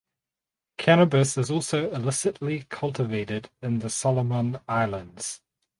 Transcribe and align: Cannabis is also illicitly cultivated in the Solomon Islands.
Cannabis 0.79 1.37
is 1.37 1.51
also 1.51 1.91
illicitly 1.91 2.63
cultivated 2.69 3.51
in 3.61 3.77
the 3.77 3.89
Solomon 3.91 4.59
Islands. 4.67 5.41